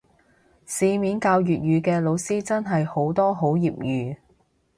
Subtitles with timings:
[0.65, 4.17] 市面教粵語嘅老師真係好多好業餘